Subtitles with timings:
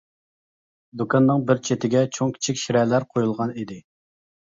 [1.01, 3.79] دۇكاننىڭ بىر چېتىگە چوڭ-كىچىك شىرەلەر قويۇلغان ئىدى.